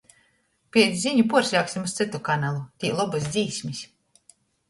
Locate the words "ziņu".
1.01-1.25